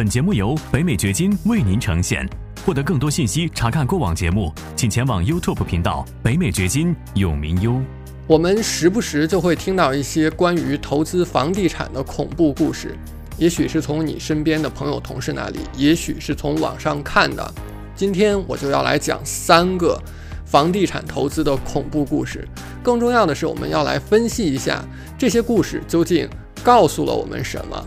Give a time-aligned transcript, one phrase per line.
[0.00, 2.26] 本节目由北美掘金为您呈现。
[2.64, 7.78] 获得更多信息，查看过往节目，请前往 YouTube 频道“北美掘金”永明优。
[8.26, 12.96] 我们时不时就会听到一些关于投资房地产的恐怖故事，
[13.36, 17.52] 也许是从你身边的朋友、同事那里，也许是从网上看的。
[17.94, 20.02] 今天我就要来讲三个
[20.46, 22.48] 房地产投资的恐怖故事。
[22.82, 24.82] 更重要的是，我们要来分析一下
[25.18, 26.26] 这些故事究竟
[26.64, 27.86] 告诉了我们什么。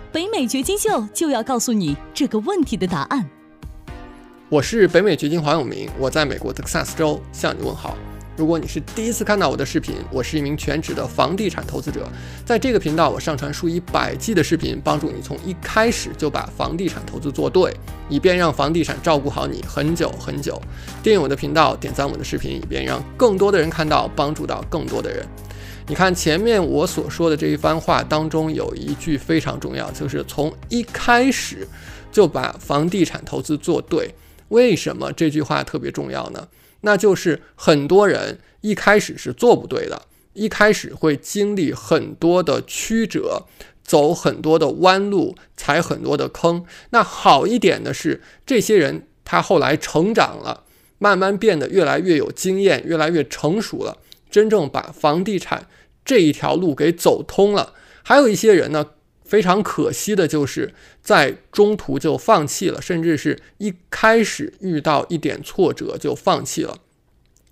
[0.11, 3.29] 北美掘金秀就要告诉你这个问题的答案。
[4.49, 7.97] 我是北美掘金黄永明，我在美国德克萨斯州向你问好。
[8.35, 12.05] 如果你是第一次看到我的视频，我是一名全职的房地产投资者，
[12.45, 17.73] 在这个频道我上传数以百计的视频，帮助你从一开始就把房地产投资做对，
[18.09, 20.61] 以便让房地产照顾好你很久很久。
[21.01, 25.25] 订阅我的频道，点赞我的视频，以便让更多的人看到，帮助到更多的人。
[25.91, 31.67] 你看前面我所说的这一番话当中有一句非常重要，就是从一开始
[32.13, 34.15] 就把房地产投资做对。
[34.47, 36.47] 为什么这句话特别重要呢？
[36.79, 43.45] 那就是很多人一开始是做不对的，一开始会经历很多的曲折，
[43.83, 46.63] 走很多的弯路，踩很多的坑。
[46.91, 50.63] 那好一点的是，这些人他后来成长了，
[50.99, 53.97] 慢慢变得越来越有经验，越来越成熟了，
[54.29, 55.67] 真正把房地产
[56.05, 57.73] 这一条路给走通了。
[58.03, 58.91] 还有一些人呢。
[59.23, 66.79] 非常可惜的就是在中途就放弃了，甚至是一开始遇到一点挫折就放弃了。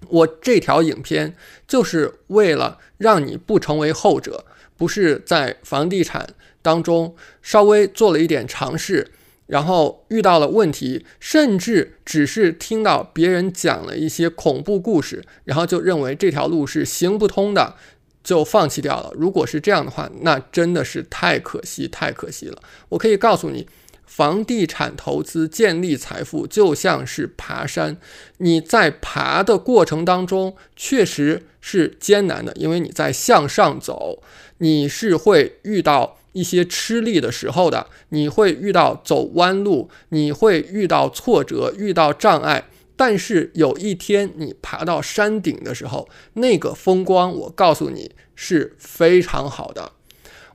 [0.10, 4.44] 我这条影片就是为了让你不成为后者，
[4.76, 6.28] 不是在房地产
[6.62, 9.12] 当中稍微做了一点尝试，
[9.48, 17.76] 然后遇到了问题，甚至只是听到别人讲了一些恐怖故事，然后就认为这条路是行不通的。
[18.24, 19.12] 就放弃掉了。
[19.16, 22.62] 如果是这样的话，那真的是太可惜，太可惜了。
[22.90, 23.68] 我可以告诉你，
[24.06, 27.98] 房地产投资建立财富就像是爬山，
[28.38, 34.22] 你在爬的过程当中确实是艰难的，因为你在向上走，
[34.58, 42.66] 你是会遇到一些吃力的时候的，你会遇到走弯路，你会遇到挫折，遇到障碍。
[43.00, 49.94] 但是有一天你爬到山顶的时候，那个风光，我告诉你是非常好的。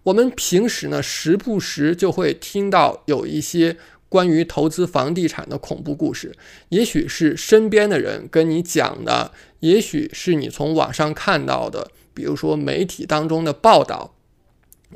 [0.02, 3.78] 我们平时呢，时不时就会听到有一些
[4.10, 6.36] 关于投资房地产的恐怖故事，
[6.68, 14.14] 也许是身边的人跟你讲的，也许是你从网上看到的，比如说媒体当中的报道。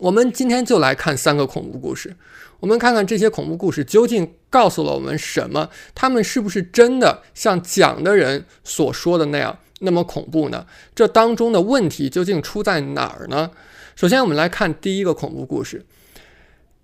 [0.01, 2.15] 我们今天就来看三个恐怖故事。
[2.61, 5.71] 我们看看这些恐怖故事究竟告诉了我们什么？
[5.95, 10.67] 他们是不是真的像讲的人所说的那样那么恐怖呢？
[10.95, 13.51] 这当中的问题究竟出在哪儿呢？
[13.97, 15.85] 首先，我们来看第一个恐怖故事。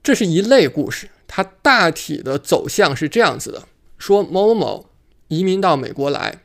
[0.02, 3.64] 这是一类故事，它大体的走向是这样子的：
[3.96, 4.86] 说某某某
[5.28, 6.42] 移民到美国来，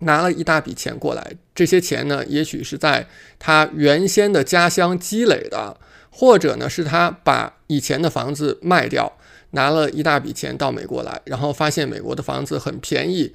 [0.00, 3.08] 拿了一大笔钱过来，这些钱呢，也许是在
[3.38, 5.78] 他原先的家乡积累的。
[6.12, 9.10] 或者呢，是他把以前的房子卖掉，
[9.52, 13.34] 拿了一大笔钱到美国来，然后发现美国的房子很便宜，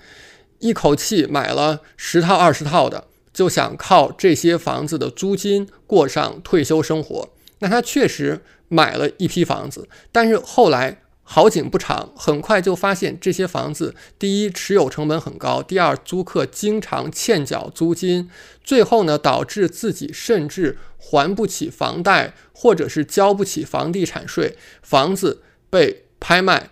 [0.60, 7.28] 一口气买了十套二十套的，就想靠这些房子的租金过上退休生活。
[7.60, 8.40] 那他确实
[8.70, 11.02] 买了一批房子，但是后来。
[11.30, 18.30] 好景不长，很快就发现这些房子，第一持有成本很高，第二租客经常欠缴租金，
[18.64, 26.70] 最后呢导致自己甚至还不起房贷，或者是交不起房地产税，房子被拍卖，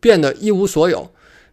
[0.00, 1.12] 变得一无所有。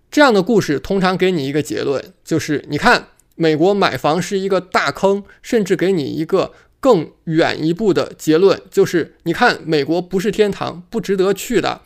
[0.09, 11.81] 这样的故事通常给你一个结论，就是你看美国买房是一个大坑，甚至给你一个更远一步的结论，就是你看美国不是天堂，不值得去的。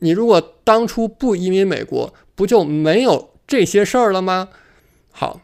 [0.00, 4.48] 你如果当初不移民美国，不就没有这些事儿了吗？
[5.10, 5.40] 好，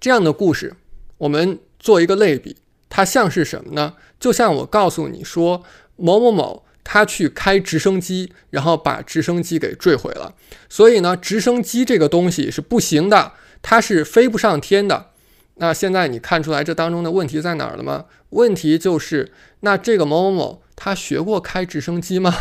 [0.00, 0.74] 这样的故事，
[1.18, 2.56] 我们做一个类比，
[2.88, 3.94] 它像是什么呢？
[4.18, 5.62] 就像我告诉你说，
[5.96, 10.34] 某某某他去开直升机，然后把直升机给坠毁了。
[10.68, 13.32] 所以呢，直升机这个东西是不行的，
[13.62, 15.10] 它是飞不上天的。
[15.56, 18.06] 那现在你看出来这当中的问题在哪儿了吗？
[18.30, 22.32] 问题就是，那这个某某某他学过开直升机吗？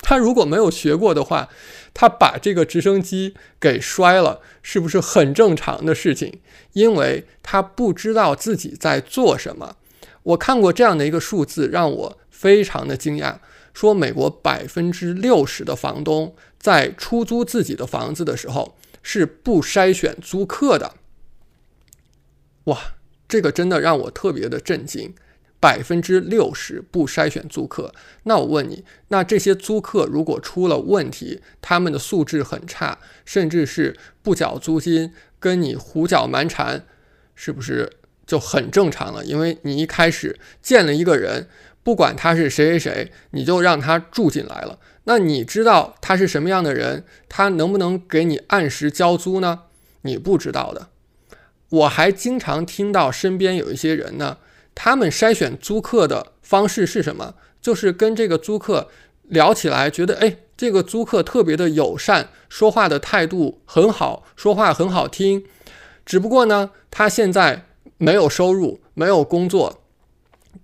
[0.00, 1.48] 他如果没有学过的话，
[1.92, 6.40] 他把这个直升机给摔了，是不是很正常的事情？
[6.72, 9.76] 因为他不知道自己在做什么。
[10.22, 13.36] 我看过这样的一个数字，让我非常的惊讶，
[13.72, 20.94] 说美国百分之六十的房东在出租自己的房子的时候是不筛选租客的。
[22.64, 22.78] 哇，
[23.28, 25.14] 这个真的让我特别的震惊。
[25.60, 27.92] 百分之六十不筛选租客，
[28.22, 36.86] 那我问你，那这些租客如果出了问题，他们的素质很差，甚至是不缴租金，跟你胡搅蛮缠，
[37.34, 37.92] 是不是
[38.26, 39.22] 就很正常了？
[39.22, 41.46] 因为你一开始见了一个人，
[41.82, 49.64] 不管他是谁谁谁，你就让他住进来了，那你知道他是什么样的人，他能不能给你按时交租呢？
[50.02, 50.88] 你不知道的。
[51.68, 54.38] 我还经常听到身边有一些人呢。
[54.74, 57.34] 他们筛选租客的方式是什么？
[57.60, 58.88] 就是跟这个租客
[59.24, 65.44] 聊起来，觉得哎，这个租客特别的友善，说话的态度很好，说话很好听。
[66.06, 67.66] 只不过呢，他现在
[67.98, 69.82] 没有收入，没有工作。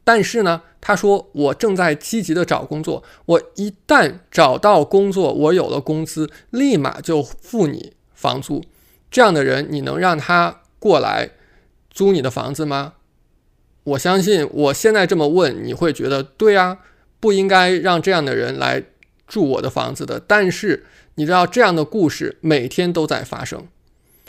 [0.03, 8.65] 但是呢，他说我正在积极的找工作，我一旦找到工作，我有了工资，立马就付你房租。
[9.11, 11.31] 这样的人，你能让他过来
[11.91, 12.95] 租你的房子吗？
[13.87, 16.79] 我相信，我现在这么问，你会觉得对啊，
[17.21, 18.83] 不应该让这样的人来
[19.29, 20.21] 住我的房子的。
[20.27, 20.85] 但是
[21.15, 23.69] 你知道，这样的故事每天都在发生，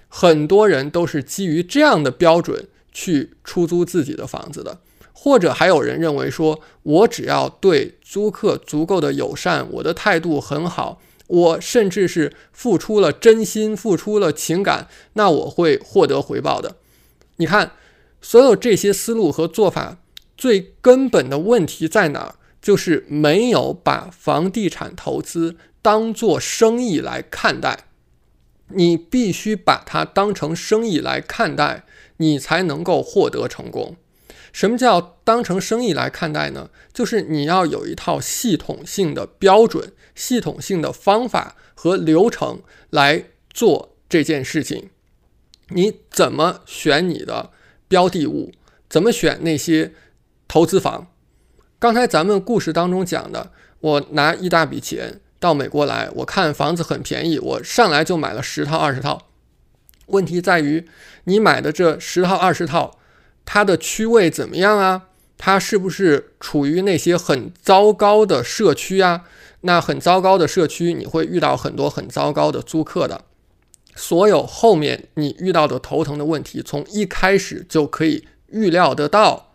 [0.07, 4.77] 很多人都是基于这样的标准去出租自己的房子的。
[5.11, 16.75] 或者还有人认为说，我只要对租客足够的友善，我的态度很好，我甚至是付出了真心、付出了情感，那我会获得回报的。
[17.37, 17.71] 你看。
[18.21, 19.99] 所有这些思路和做法，
[20.35, 22.35] 最根本的问题在哪儿？
[22.59, 27.85] 就是没有把房地产投资当做生意来看待。
[28.69, 31.85] 你必须把它当成生意来看待，
[32.17, 33.95] 你才能够获得成功。
[34.51, 36.69] 什么叫当成生意来看待呢？
[36.91, 44.89] 就是你要有一套系统性的标准、系统性的方法和流程来做这件事情。
[45.69, 47.51] 你怎么选你的？
[47.87, 48.51] 标的物
[48.89, 49.43] 怎么选？
[49.43, 49.93] 那些
[50.47, 51.07] 投资房，
[51.79, 59.27] 刚才咱们故事当中讲的，我拿一大笔钱到美国来，我看房子很便宜，我上来就买了十套二十套。
[60.07, 60.87] 问题在于，
[61.25, 62.97] 你买的这十套二十套，
[63.45, 65.09] 它的区位怎么样啊？
[65.37, 69.25] 它是不是处于那些很糟糕的社区啊？
[69.61, 73.25] 那很糟糕的社区，你会遇到很多很糟糕的租客的。
[73.97, 79.51] 所有后面你遇到的头疼的问题，从一开始就可以预料得到。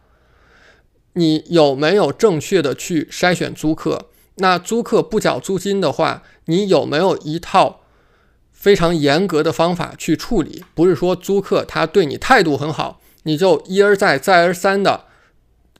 [1.14, 4.08] 你有没有正确的去筛选租客？
[4.36, 7.82] 那租客不缴租金的话，你有没有一套
[8.50, 10.64] 非常严格的方法去处理？
[10.74, 15.04] 不是说租客他对你态度很好，你就一而再再而三的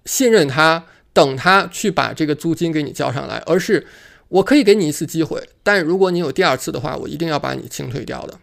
[0.05, 3.87] 信任他，等他去把这个租金给你交上来，而是
[4.29, 8.39] 我可以给你一次机会，但如果你有第二次的话，我一定要把你清退掉的。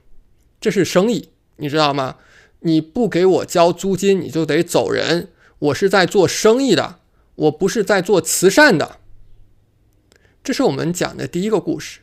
[0.61, 2.17] 这是生意，你知道吗？
[2.61, 5.29] 你不给我交租金，你就得走人。
[5.59, 6.99] 我是在做生意的，
[7.35, 8.97] 我不是在做慈善的。
[10.43, 11.99] 这是我们讲的第一个故事。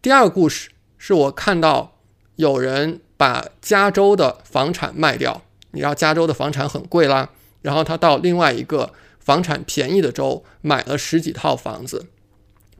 [0.00, 1.98] 第二个故事是我看到
[2.36, 12.06] 有人把加州的房产卖掉，你知道加州的房产很贵啦，然后他到另外一个房产便宜的州买了十几套房子，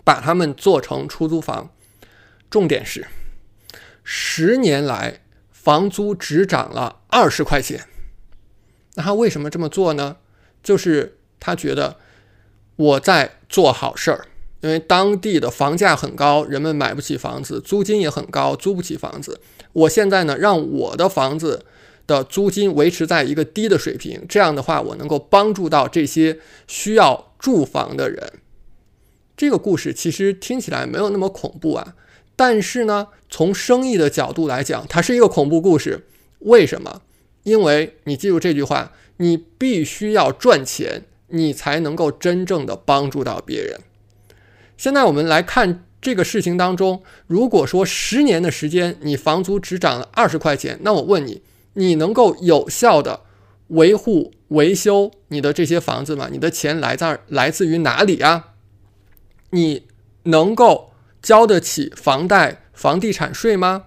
[0.02, 1.70] 把它们做成出租房。
[2.50, 3.06] 重点是。
[4.02, 7.86] 十年来，房租只涨了二十块钱。
[8.94, 10.16] 那他为什么这么做呢？
[10.62, 11.96] 就是他觉得
[12.76, 14.26] 我在做好事儿，
[14.60, 19.40] 因为当地的房价很高，人们买不起房子，租金也很高，租不起房子。
[19.72, 21.64] 我现在呢，让我的房子
[22.06, 28.32] 的租金维持在一个低的水平，这样的话，我能够帮助到这些需要住房的人。
[29.36, 31.96] 这个故事其实听起来没有那么恐怖啊。
[32.36, 36.04] 但是呢，从生意的角度来讲，它是一个恐怖故事。
[36.40, 37.00] 为什么？
[37.44, 43.80] 因为你记住这句话：你必须要赚钱，你才能够真正的帮助到别人。
[44.76, 51.40] 现在我们来看这个事情当中，如果说十年的时间你房租只涨了二十块钱，那我问你，
[51.72, 53.22] 你能够有效的
[53.68, 56.28] 维护维修你的这些房子吗？
[56.30, 58.50] 你的钱来自来自于哪里啊？
[59.48, 59.86] 你
[60.24, 60.90] 能够？
[61.22, 63.84] 交得起房贷、房地产税吗？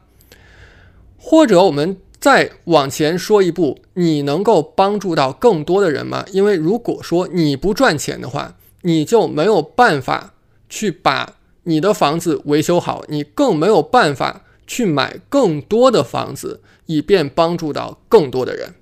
[1.18, 6.26] 或者我们再往前说一步，你能够帮助到更多的人吗？
[6.32, 10.34] 因为如果说你不赚钱的话，你就没有办法
[10.70, 18.76] 去把你的房子维修好，你更没有办法去买更多的房子，以便帮助到更多的人。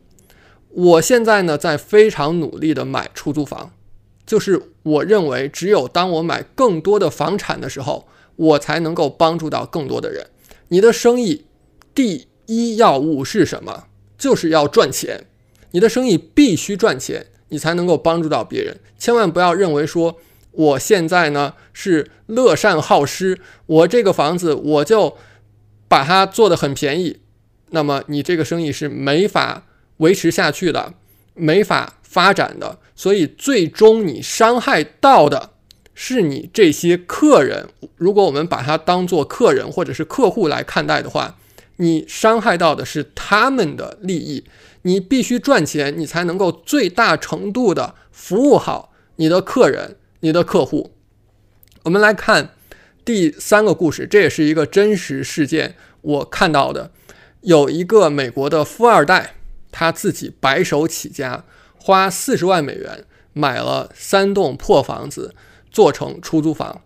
[0.70, 3.72] 我现在呢，在非常努力的买出租房，
[4.26, 10.28] 就是我认为，只有当我买更多的房产的时候，我才能够帮助到更多的人。
[10.70, 11.46] 你的生意
[11.94, 13.86] 第一要务是什么？
[14.18, 15.26] 就是要赚钱。
[15.72, 18.80] 你的生意必须赚钱，你才能够帮助到别人。
[18.98, 20.18] 千万不要认为说，
[20.52, 25.18] 我现在呢是乐善好施，我这个房子我就
[25.88, 27.20] 把它做的很便宜，
[27.72, 29.66] 那么你这个生意是没法。
[29.98, 30.96] 维持下去的，
[31.36, 35.52] 没法发展的，所以最终你伤害到的
[35.94, 37.70] 是你这些客人。
[37.98, 41.38] 如果我们把它当做客人或者是客户来看待的话，
[41.78, 44.44] 你伤害到的是他们的利益。
[44.84, 50.92] 你必须赚钱，你才能够最大程度的服务好你的客人、你的客户。
[51.84, 52.50] 我们来看
[53.06, 56.92] 第三个故事，这也是一个真实事件，我看到的，
[57.42, 59.36] 有一个美国的富二代。
[59.76, 61.46] 他自己白手起家，
[61.80, 65.34] 花四十万美元买了三栋破房子，
[65.74, 66.82] 做成出租房。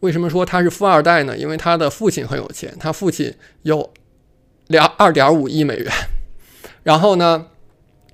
[0.00, 1.38] 为什么说他是富二代呢？
[1.38, 3.32] 因为他的父亲很有钱，他父亲
[3.62, 3.92] 有
[4.66, 5.92] 两二点五亿美元。
[6.82, 7.46] 然后呢，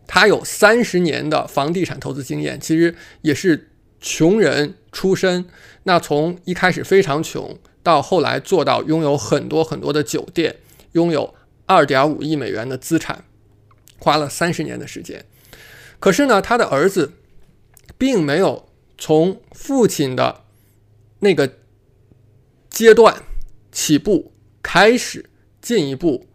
[0.06, 5.46] 他有三十年的房地产投资经验，其实也是穷人出身。
[5.84, 10.56] 那从一开始非常穷，到后来做到拥有很多很多的酒店，
[10.92, 13.24] 拥有二点五亿美元的资产。
[13.98, 15.24] 花了三十年的时间，
[15.98, 17.12] 可是呢，他的儿子
[17.96, 18.65] 并没有
[18.98, 20.44] 从父亲的
[21.20, 21.58] 那个
[22.70, 23.22] 阶段
[23.70, 26.26] 起步开始进一步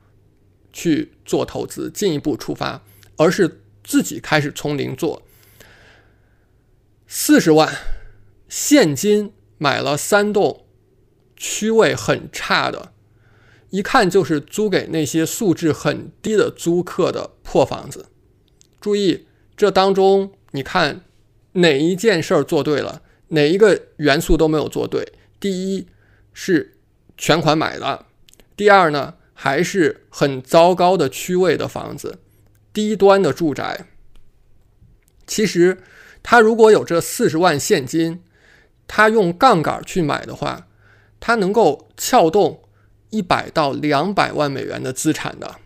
[0.71, 2.83] 去做投资，进一步出发，
[3.17, 5.23] 而是自己开始从零做。
[7.07, 7.75] 四十万
[8.47, 10.65] 现金买了三栋
[11.35, 12.93] 区位很差的。
[13.69, 18.07] 一看就是租给那些素质很低的租客的破房子。
[18.81, 21.05] 注意，这当中你看
[21.53, 25.13] 哪一件事儿做对了，哪一个元素都没有做对。
[25.39, 25.88] 第一
[26.34, 26.77] 是
[27.17, 28.05] 全款买的，
[28.55, 32.20] 第二呢还是很糟糕的区位的房子，
[32.72, 33.88] 低端的住宅。
[35.27, 35.77] 其实
[36.24, 38.24] 他如果有这四十万现金，
[38.88, 40.67] 他用杠杆去买的话，
[41.20, 42.63] 他能够撬动。
[43.13, 45.58] 一百到两百万美元的资产的，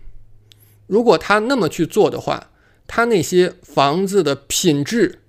[0.87, 2.49] 如果他那么去做的话，
[2.87, 5.19] 他那些房子的品质，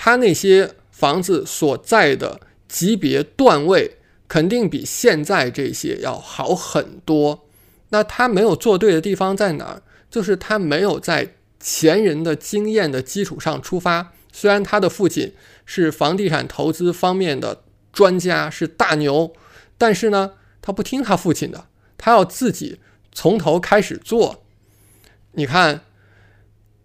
[0.00, 3.96] 他那些房子所在的级别段位，
[4.28, 7.48] 肯定比现在这些要好很多。
[7.88, 9.82] 那他没有做对的地方在哪儿？
[10.08, 14.12] 就是他没有在前人的经验的基础上出发。
[14.32, 15.34] 虽然他的父亲
[15.66, 19.32] 是房地产投资方面的专家，是大牛，
[19.76, 20.34] 但是呢？
[20.62, 22.78] 他不听他父亲的，他要自己
[23.10, 24.44] 从头开始做。
[25.32, 25.80] 你看，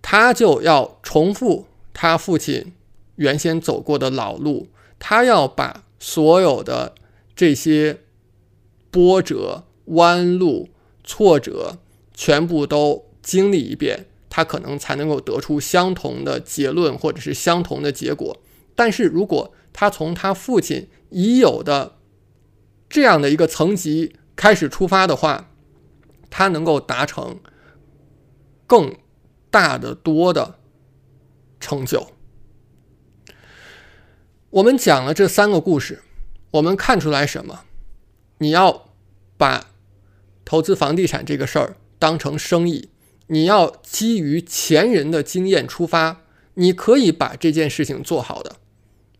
[0.01, 2.74] 他就要重复他父亲
[3.15, 4.67] 原先走过的老路，
[5.00, 6.96] 他要把所有的
[7.36, 8.01] 这些
[8.89, 10.70] 波折、弯路、
[11.03, 11.77] 挫折
[12.13, 18.38] 全部都经历一遍，他可能才能够得出相同的结论或者是相同的结果。
[18.75, 21.98] 但是如果他从他父亲已有的，
[22.89, 25.51] 这样的一个层级开始出发的话，
[26.29, 27.39] 他能够达成
[28.65, 28.96] 更
[29.51, 30.55] 大的多的
[31.60, 32.08] 成就。
[34.53, 36.03] 我们讲了这三个故事，
[36.51, 37.62] 我们看出来什么？
[38.38, 38.91] 你要
[39.36, 39.72] 把
[40.45, 42.89] 投资房地产这个事儿当成生意，
[43.27, 46.22] 你要基于前人的经验出发，
[46.53, 48.57] 你可以把这件事情做好的，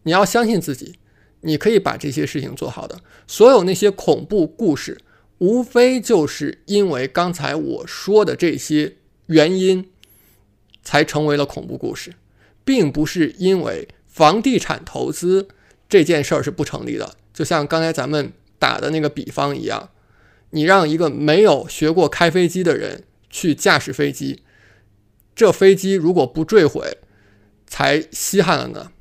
[0.03, 0.99] 你要相信自己。
[1.45, 5.01] 你可以把这些事情做好的，所有那些恐怖故事，
[5.39, 9.89] 无非就是因为刚才我说的这些原因，
[10.83, 12.13] 才成为了恐怖故事，
[12.63, 15.50] 并不是因为房地产投资
[15.89, 17.15] 这件事儿是不成立的。
[17.34, 19.89] 就像刚才咱们打的那个比方一样，
[20.51, 24.43] 你让一个没有学过开飞机的人去驾驶飞机，
[25.36, 27.00] 这飞机如果不坠毁，
[27.67, 28.91] 才稀罕了呢。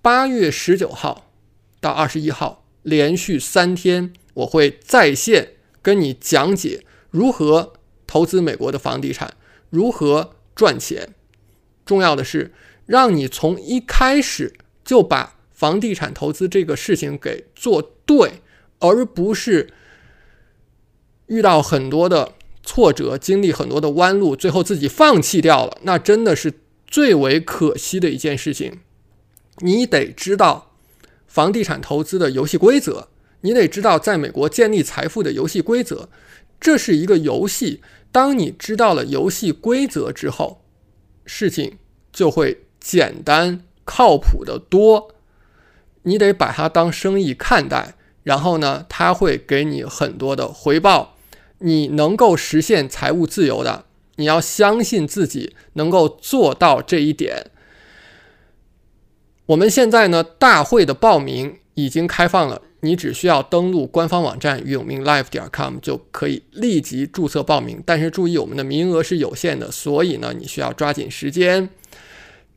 [0.00, 1.28] 八月十九号。
[1.80, 7.72] 到二十一号，连续三天，我会在线跟你讲解如何
[8.06, 9.34] 投资美国的房地产，
[9.68, 11.12] 如何赚钱。
[11.84, 12.52] 重要的是，
[12.92, 14.52] 让你从一开始
[14.84, 18.42] 就把房地产投资这个事情给做对，
[18.80, 19.72] 而不是
[21.28, 25.78] 遇到很多的挫折，经历很多的弯路，最后自己放弃掉了。
[25.84, 26.52] 那真的是
[26.86, 28.80] 最为可惜的一件事情。
[29.60, 30.68] 你得知道。
[31.26, 33.08] 房地产投资的游戏规则，
[33.40, 36.10] 你得知道在美国建立财富的游戏规则。
[36.60, 37.80] 这是一个游戏，
[38.12, 40.62] 当你知道了游戏规则之后，
[41.24, 41.78] 事情
[42.12, 45.14] 就会简单、靠谱的多。
[46.02, 51.16] 你得把它当生意看待，然后呢，它会给你很多的回报。
[51.60, 53.84] 你能够实现财务自由的，
[54.16, 57.52] 你要相信自己能够做到这一点。
[59.46, 67.80] 我们现在呢，大会的报名已经开放了，你只需要登录官方网站永明 live 点 com 就可以立即注册报名。
[67.86, 71.70] 但是注意，我们的名额是有限的，所以呢，你需要抓紧时间。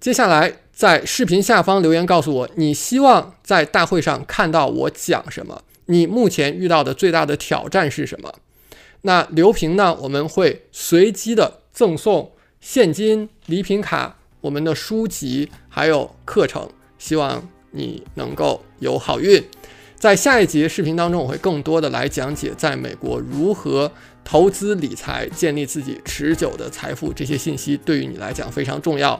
[0.06, 5.64] 接下来在视频下方留言告诉我，你希望在大会上看到我讲什么？
[5.88, 8.32] 你目前遇到的最大的挑战是什么？
[9.02, 9.98] 那留评呢？
[10.02, 16.70] 我们会随机的赠送现金、礼品卡、我们的书籍还有课程，
[17.00, 19.44] 希望你能够有好运。
[19.96, 23.92] 在下一节视频当中，我会更多的来讲解在美国如何
[24.24, 29.20] 投资理财、建立自己持久的财富，这些信息对于你来讲非常重要。